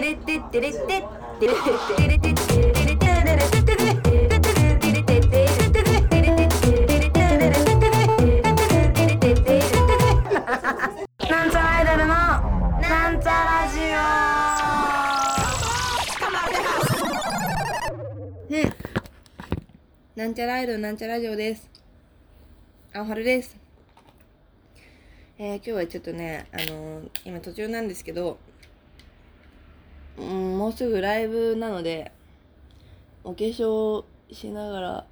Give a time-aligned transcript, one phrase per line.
[0.00, 0.08] なん
[11.50, 13.80] ちゃらアイドルのなんちゃラジオ
[18.56, 18.60] うん
[20.16, 21.68] なんちゃらアイドルなんちゃラジオです。
[22.94, 23.54] あおはるです。
[25.38, 28.38] えー、今日はちょっとねあのー、今途中なんですけど
[30.18, 32.12] うんもうすぐライブなので
[33.24, 35.06] お化粧しながら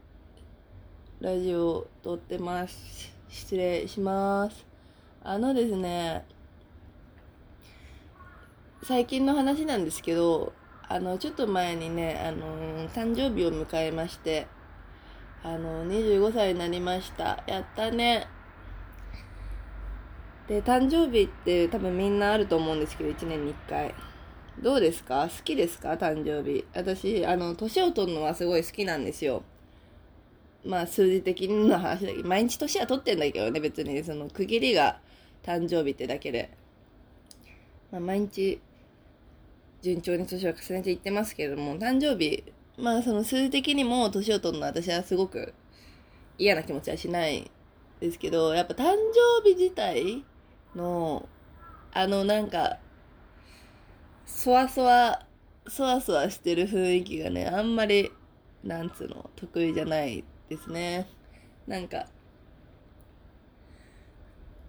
[1.20, 3.12] ラジオを撮ってます。
[3.28, 4.64] 失礼します。
[5.23, 6.24] あのですね
[8.82, 10.52] 最近の話なんですけど
[10.88, 14.46] あのちょっと前にねあの誕生日を迎えまして
[15.42, 17.42] あの25歳になりました。
[17.46, 18.26] やったね。
[20.48, 23.95] で誕生日って多分みんなあると思うんですけど1年に1回。
[24.62, 25.28] どうですか？
[25.28, 25.92] 好きですか？
[25.92, 26.64] 誕生日。
[26.74, 29.42] 私あの年を取るのはすごい好きなんですよ。
[30.65, 34.02] まあ数字的な話だけ毎日年は取ってんだけどね別に。
[34.02, 35.00] その区切りが
[35.45, 36.50] 誕生日ってだけで、
[37.92, 38.60] まあ、毎日
[39.80, 42.43] 順調に年を重ねていってますけれども誕生日
[42.76, 45.54] まあその数字的にも年を取るのは私はすごく
[46.37, 47.48] 嫌な気持ちはしない
[48.00, 48.96] ですけどやっぱ誕
[49.45, 50.24] 生日自体
[50.74, 51.28] の
[51.93, 52.78] あのなんか
[54.29, 55.21] そわそわ
[55.66, 58.12] そわそわしてる雰囲気がねあんまり
[58.62, 61.09] なんつうの得意じゃないですね。
[61.66, 62.07] なんか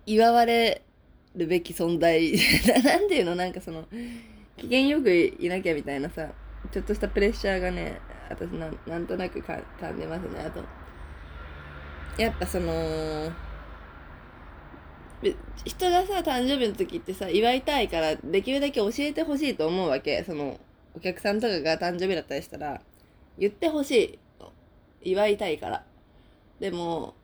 [0.06, 0.82] 祝われ
[1.36, 2.34] るべき存在。
[2.84, 3.86] なんていうのなんかその
[4.58, 6.30] 機嫌よくいなきゃみたいなさ
[6.72, 8.00] ちょっとしたプレッシャーがね
[8.30, 9.62] 私ななんとなく感
[10.00, 10.40] じますね。
[10.40, 10.64] あと
[12.18, 13.32] やっぱその
[15.22, 20.24] 人がさ誕生日の時ってさ祝いたいからできるだけ教えてほしいと思うわけ。
[20.24, 20.60] その
[20.96, 22.82] お客さんとかが誕生日だったりしたら
[23.38, 24.20] 言ってほしい。
[25.02, 25.86] 祝いたいから。
[26.60, 27.16] でも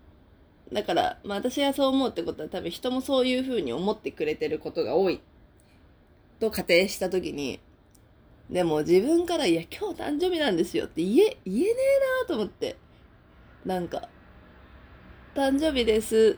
[0.72, 5.22] だから、まあ私はそう思うってことは多分人もそういう風に思ってくれてることが多い。
[6.40, 7.60] と仮定した時に、
[8.50, 11.74] でも自分から、いや、今日誕生日なんですよって言え、言えねえ
[12.24, 12.76] なと思って。
[13.66, 14.10] なんか、
[15.34, 16.38] 誕生日です。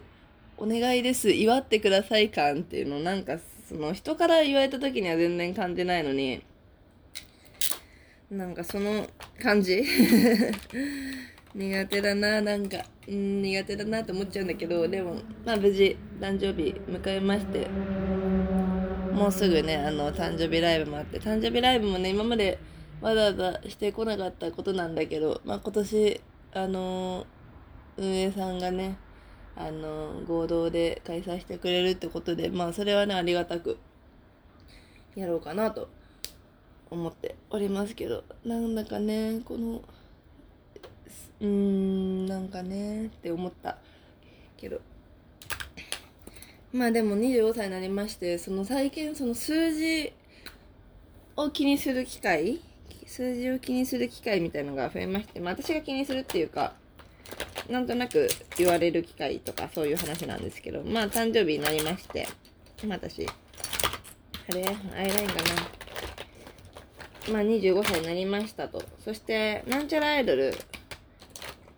[0.57, 1.31] お願いです。
[1.31, 3.38] 祝ってください感っていうのなんか、
[3.68, 6.44] その人から言われた時には全然感じないのに、
[8.31, 9.07] なんかその
[9.41, 9.84] 感じ？
[11.56, 12.84] 苦手だな、なんか。
[13.07, 15.16] うん苦手だなって思っちゃうんだけどでも
[15.46, 17.67] まあ無事誕生日迎えまして
[19.13, 22.59] もうすぐねあの誕生日ライブもあって誕生日ライブもね今まで
[23.00, 26.22] わざわざしてこなかったことなんだけど、まあ、今年
[26.53, 27.25] あの
[27.96, 28.97] 運営さんがね
[29.57, 33.78] あの合同で開催してくれるってことでまあそれはねありがたく
[35.16, 35.90] やろうかなと
[36.90, 39.81] 思っておりますけどなんだかねこの
[41.40, 43.78] うーんなんかねって思った
[44.57, 44.79] けど。
[46.73, 50.12] まあでも25歳になりましてその最近その数字
[51.38, 52.59] を気にする機会
[53.06, 56.73] 数字を気にする機会みたいのが増えまして、まあ、私が気にするっていうか
[57.69, 62.28] なんとなく言われる機会とかそういう話なんですけどまあ誕生日になりまして
[62.88, 64.66] 私あれ？
[64.95, 65.35] アイラインか
[67.28, 67.33] な？
[67.33, 70.53] まあ25歳になりましたとそしてなんちゃらアイドル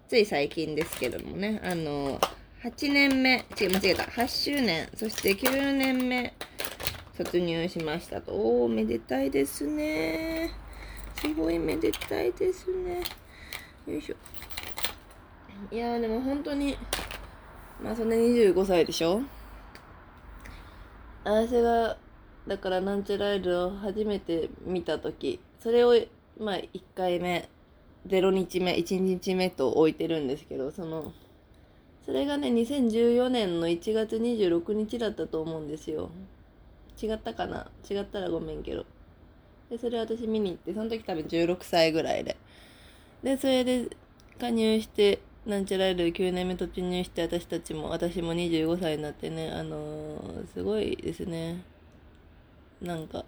[0.08, 2.20] つい最近ですけどもね、あの、
[2.64, 6.34] 8年目、違う、間違えた、8周年、そして9年目、
[7.16, 8.32] 突入しましたと。
[8.32, 10.50] おー、めでたいですね。
[11.22, 13.04] すごいめでたいですね。
[13.86, 14.16] よいしょ。
[15.72, 16.78] いやー、でも本当に、
[17.84, 19.22] まあそんな25歳でしょ？
[21.24, 21.98] 私が、
[22.48, 25.94] だからなんちゃらイルを初めて見たとき、それを、
[26.40, 27.48] まあ1回目、
[28.08, 31.14] 0日目、1日目と置いてるんですけど、その、
[32.06, 36.10] それがね、2014年の1月26日だったと思うんですよ。
[37.00, 37.70] 違ったかな？
[37.90, 38.86] 違ったらごめんけど。
[39.70, 42.38] で、それ私見に行って、その時多分16歳ぐらいで。
[43.22, 43.90] で、それで
[44.40, 51.64] 加入して、なんちゃらアイドル9年目突入して、私たちも、私も25歳になってね、あのー、すごいですね。
[52.82, 53.26] なんか、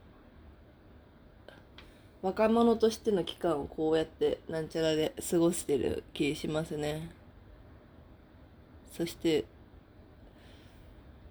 [2.22, 7.10] 若者としての期間をこうやってなんちゃらで過ごしてる気しますね
[8.92, 9.46] そして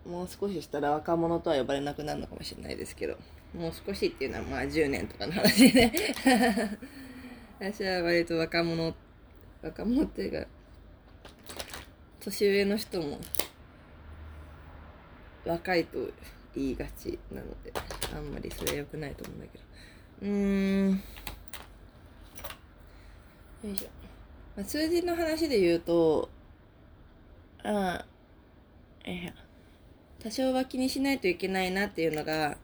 [0.05, 3.17] もう少ししたら若者とは呼ばれなくなるのかもしれないですけど
[3.57, 5.93] もう少しっていうのはまあ10年とかの話で
[7.61, 8.95] 私は割と若者
[9.63, 10.49] 若者っていうか
[12.21, 13.19] 年上の人も
[15.45, 15.99] 若いと
[16.55, 17.73] 言いがちなので
[18.15, 19.65] あんまりそれは良くないと思うんだけど。
[20.23, 21.03] うーん。
[23.63, 23.89] よいしょ、
[24.57, 26.31] まあ、数字の話で言うと
[27.63, 28.05] あ
[29.05, 29.33] え
[30.23, 32.57] 多少は気にしないといけないなっていうのが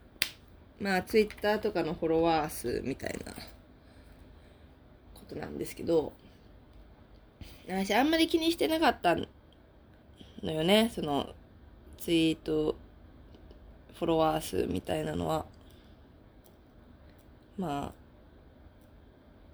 [0.81, 3.33] まあツイッターとかのフォロワー数みたいな
[5.15, 6.13] ことなんですけど
[7.69, 9.29] 私あんまり気にしてなかったん
[10.43, 10.91] のよね。
[10.95, 11.35] その
[11.99, 12.77] ツイート
[13.95, 15.47] フォロワー数みたいなのは。
[17.59, 17.93] まあ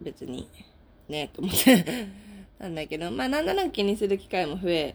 [0.00, 0.48] 別に
[1.08, 2.08] ねと思って。
[2.58, 3.10] なんだけど。
[3.10, 4.94] まあなんだなく気にする機会も増え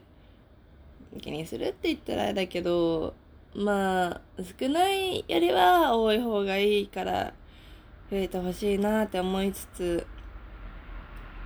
[1.21, 3.15] 気にするって言ったらあれだけど
[3.55, 4.21] まあ
[4.59, 7.33] 少ないよりは多い方がいいから
[8.11, 10.07] 増えてほしいなって思いつつ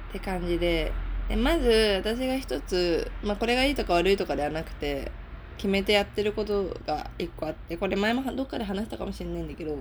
[0.09, 0.91] って感じで。
[1.31, 5.13] でまず私が一つ、まあ、これがいいとか悪いとかではなくて
[5.56, 9.78] 決めてやってることが一個あってこれ前もどっかで話したかもしれないんだけど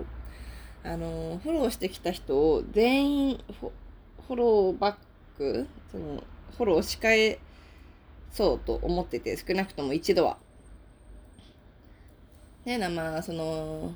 [0.85, 4.97] あのフォローしてきた人を全員フォローバッ
[5.37, 6.23] クその
[6.57, 7.41] フォローし返
[8.31, 10.39] そうと思ってて少なくとも一度は。
[12.65, 13.93] ねなまあその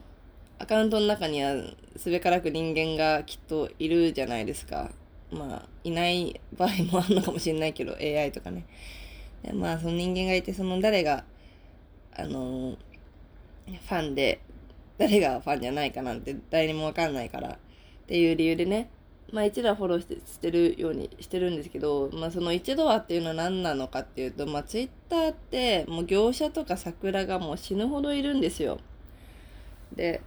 [0.58, 1.54] アカウントの中には
[1.94, 4.90] すべからく人間がきっといるじゃないですか。
[5.34, 8.64] まあ、いない場合もあるのかもしれないけど、AI とかね。
[9.42, 11.24] でまあ、その人間がいて、その誰が、
[12.16, 12.76] あの
[13.66, 14.40] ファンで、
[14.98, 17.56] 誰がファンじゃないかなんて誰にもわかんないからっ
[18.06, 18.88] ていう理由でね、
[19.32, 28.78] まあ一度はフォローしてしてるようにしてるんですけど、まあその一度はっていうのは何なのかっていうと、まあツイッターってもう業者とか桜がもう死ぬほどいるんですよ。
[29.96, 30.20] で、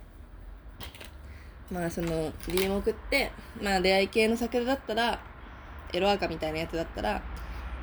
[1.71, 3.31] まあその DM 送って、
[3.61, 5.19] まあ出会い系の桜だったら、
[5.93, 7.21] エロアカみたいなやつだったら、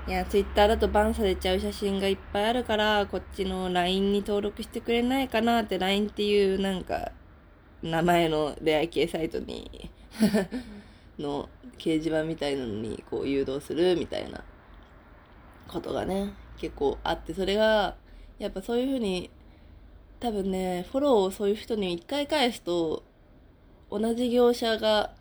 [0.06, 7.12] いや、ツイッターだとバンされちゃう写真がいっぱいあるから、こっちの LINE に登録してくれないかなって LINE っていうなんか、
[7.82, 9.90] 名前の出会い系サイトに
[11.19, 11.48] の
[11.78, 14.42] 掲示板みたいなのにこう誘導するみたいな
[15.69, 17.96] ことがね、結構あって、それが、
[18.38, 19.30] やっぱそういうふうに、
[20.20, 23.02] 多分ね、フォローをそういう人に一回返すと、
[23.90, 25.12] 同じ業者が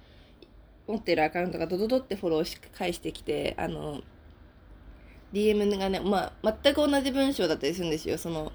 [0.88, 4.01] 持ってるアカウントがドドドってフォローし返してきて、あの、
[5.33, 8.18] DM がね、まあ、全く同じ文章だったりするんですよ。
[8.18, 8.51] その、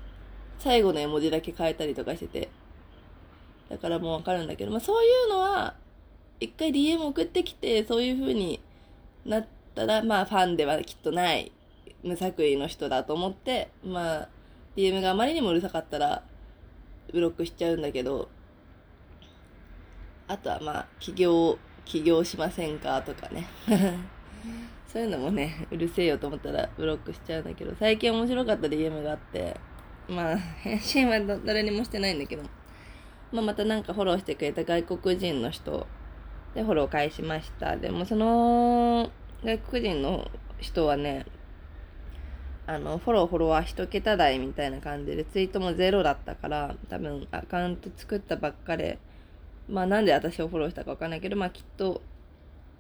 [0.59, 2.49] 最後の絵文字だけ変えたりとかしてて。
[3.69, 5.75] だからもうわかるんだけど、まあそういうのは、
[6.41, 8.61] 一回 DM 送ってきて、そういう風に
[9.25, 11.53] なったら、まあファンではきっとない、
[12.03, 14.29] 無作為の人だと思って、まあ、
[14.77, 16.23] DM があまりにもうるさかったら、
[17.13, 18.29] ブロックしちゃうんだけど、
[20.29, 23.47] あとはまあ、起業、起業しませんかとかね。
[24.87, 29.57] そういうのもね、うるせえよと思ったらブロックしちゃうんだけど、最近面白かった DM があって、
[30.09, 32.43] まあ、返信は誰にもしてないんだけど、
[33.33, 35.87] まあまたなんかフォローしてくれた外国人の人
[36.55, 37.77] でフォロー返しました。
[37.77, 39.11] でもその
[39.45, 40.31] 外国人の
[40.61, 41.27] 人はね、
[42.67, 48.99] あの、フォロー、フォロワー一桁台みたいな感じで、ツイートもゼロだったから、多分アカウント作ったばっかで、
[49.69, 52.01] まあなんで私をフォローしたかわかんないけど、まあきっと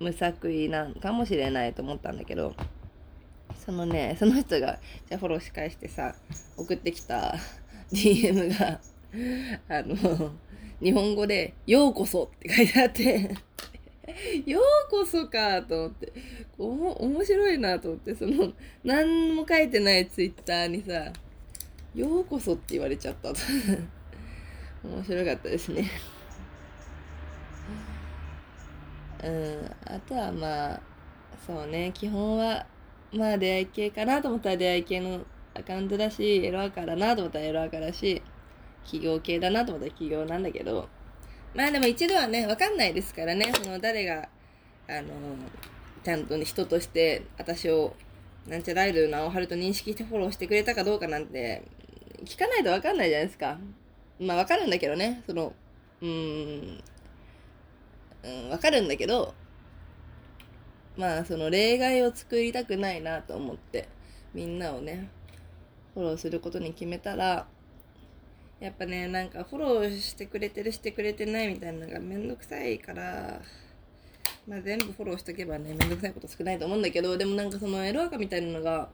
[0.01, 2.55] 無作為なんかもしれないと思ったんだけど、
[3.65, 6.15] そのね、その人が、じゃフォローし返してさ、
[6.57, 7.35] 送ってきた
[7.93, 8.81] DM が、
[9.69, 10.33] あの、
[10.83, 13.35] 日本語で、ようこそって書いてあって
[14.47, 16.13] ようこそかと思って、
[16.59, 18.53] おも、面白いなと思って、その、
[18.85, 21.13] 何も書いてないツイッターにさ、
[21.95, 23.41] ようこそって言われちゃったと。
[24.85, 25.91] 面白かったですね。
[29.23, 30.81] うん、あとはまあ、
[31.47, 32.67] そうね、基本は、
[33.13, 35.21] まあ出会い系かなと思ったら出会い系の
[35.55, 38.23] アカウントだし、エロアカだなと思ったらエロアカだし、
[38.85, 40.89] 企業系だなと思ったら企業なんだけど、
[41.55, 44.29] まあでも一度はね、わかんないですからね、その誰が、
[44.89, 45.09] あの、
[46.05, 47.95] ちゃんと、ね、人として私を、
[48.47, 51.63] なんちゃらアイドルの青春と認識してフォローしてくれたかどうかなんて、
[52.25, 53.59] 聞かないとわかんないじゃないですか。
[54.21, 55.53] まあわかるんだけどね、その、
[56.01, 56.83] うん、
[58.25, 59.35] うん、わかるんだけど、
[60.97, 63.89] まあその例外を作りたくないなと思って、
[64.35, 65.09] みんなをね、
[65.95, 67.47] フォローすることに決めたら、
[68.61, 73.41] やっぱね、なんかフォローしてくれてるしてくれてないみたいなのがめんどくさいから、
[74.49, 78.89] まあ全部フォローしとけばね、めんどくさいこと少ないと思うんだけど、でもなんかそのエロアカみたいなのが、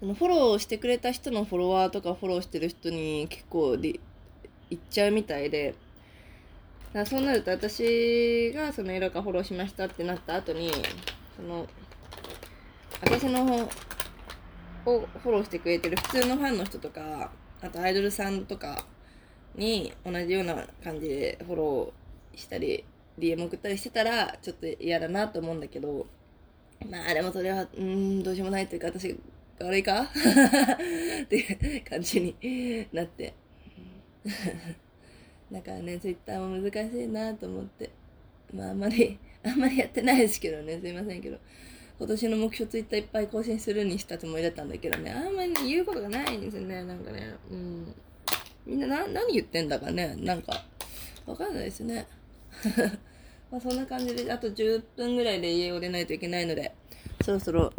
[0.00, 3.98] そのフォローしてくれた人のフォロワーとかフォローしてる人に結構い
[4.74, 5.74] っちゃうみたいで、
[6.92, 10.70] だそうなると私がそのエロカフォローしましたってなった後に、
[11.36, 11.66] その、
[13.00, 13.68] 私の
[14.84, 17.30] をフォローしてくれてる普通のファンの人とか、
[17.62, 18.84] あとアイドルさんとか
[19.54, 22.84] に同じような感じでフォローしたり
[23.18, 26.06] DM 送ったりしてたらちょっと嫌だなと思うんだけど
[26.90, 29.10] まあでもそれはうんどうしようもないというか私
[29.58, 30.02] が悪いか？
[31.22, 33.34] っていう感じになって。
[35.52, 37.90] だからね Twitter も難しいなと思って。
[38.54, 40.80] まああんまり あんまりやってないですけどね。
[40.80, 41.38] すいませんけど。
[41.98, 45.12] 今年の目標ツイッターいっぱい更新するにしたつもりだったんだけどね。
[45.12, 46.82] あんまり言うことがないんですよね。
[46.84, 47.34] なんかね。
[47.50, 47.94] うん。
[48.66, 50.16] みんなな何言ってんだかね。
[50.16, 50.64] なんか
[51.26, 52.06] わかんないですね。
[53.50, 56.72] まあそんな感じであと10分ぐらいで家を出ないといけないので
[57.22, 57.72] そろそろ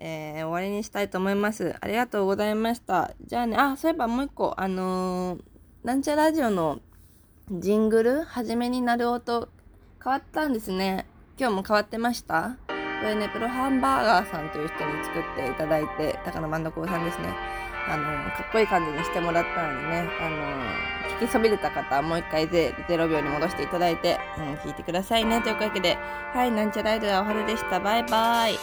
[0.00, 1.74] えー、終わりにしたいと思います。
[1.80, 3.12] ありがとうございました。
[3.26, 5.40] じゃあね、あ、そういえばもう一個、あのー、
[5.84, 6.80] なんちゃラジオの
[7.52, 9.48] ジングル、はじめになる音、
[10.02, 11.06] 変わったんですね。
[11.38, 12.56] 今日も変わってました？
[12.66, 17.32] これね、プロハンバーガーさんという人に作っていただいて、高野万子さんですね。
[17.88, 25.40] あの、かっこいい感じにしてもらったのでね、あの、聞きそびれた方はもう一回で0秒に戻していただいて、うん、聞いてくださいね。
[25.42, 25.96] というわけで、
[26.34, 27.78] はい、なんちゃらアイドルはおはるでした。
[27.78, 28.58] バイバイ。